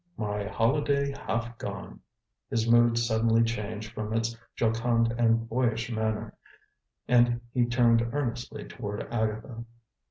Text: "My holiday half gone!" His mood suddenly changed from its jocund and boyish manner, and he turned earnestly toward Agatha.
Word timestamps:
"My 0.17 0.45
holiday 0.45 1.11
half 1.11 1.59
gone!" 1.59 1.99
His 2.49 2.67
mood 2.67 2.97
suddenly 2.97 3.43
changed 3.43 3.93
from 3.93 4.13
its 4.13 4.35
jocund 4.55 5.13
and 5.15 5.47
boyish 5.47 5.91
manner, 5.91 6.33
and 7.07 7.39
he 7.53 7.67
turned 7.67 8.09
earnestly 8.11 8.65
toward 8.65 9.03
Agatha. 9.13 9.63